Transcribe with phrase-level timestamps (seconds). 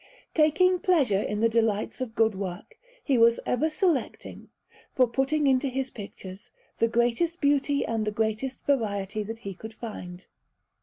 [0.33, 4.49] Taking pleasure in the delights of good work, he was ever selecting,
[4.95, 9.75] for putting into his pictures, the greatest beauty and the greatest variety that he could
[9.75, 10.25] find.